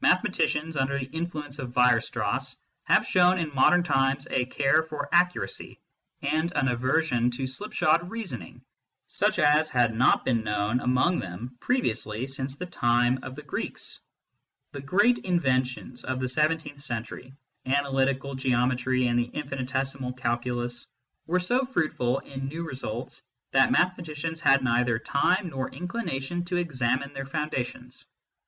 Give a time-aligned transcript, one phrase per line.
[0.00, 5.80] Mathematicians, under the influence of Weierstrass, have shown in modern times a care for accuracy,
[6.22, 8.62] and an aversion to slipshod reasoning,
[9.08, 13.98] such as had not been known among them previously since the time of the Greeks.
[14.70, 17.32] The great inventions of the seventeenth century
[17.66, 20.86] Analytical Geometry and the Infinitesimal Calculus
[21.26, 26.58] were so fruitful in new results that mathe maticians had neither time nor inclination to
[26.58, 28.04] examine their foundations.